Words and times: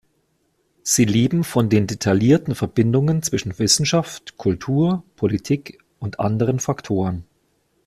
Sie 0.81 1.05
leben 1.05 1.43
von 1.43 1.69
den 1.69 1.85
detaillierten 1.85 2.55
Verbindungen 2.55 3.21
zwischen 3.21 3.59
Wissenschaft, 3.59 4.35
Kultur, 4.35 5.03
Politik 5.15 5.77
und 5.99 6.19
anderen 6.19 6.59
Faktoren. 6.59 7.23